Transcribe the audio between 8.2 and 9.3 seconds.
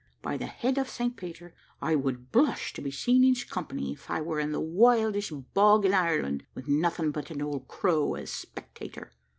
spectator."